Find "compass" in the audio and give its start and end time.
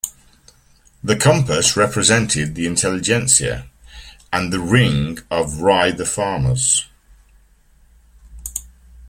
1.15-1.77